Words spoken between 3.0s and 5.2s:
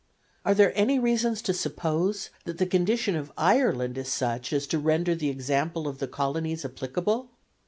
of Ireland is such as to render